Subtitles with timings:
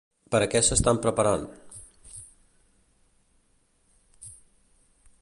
[0.35, 1.43] Per a què s'estan preparant?